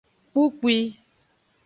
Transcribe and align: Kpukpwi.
Kpukpwi. 0.31 0.75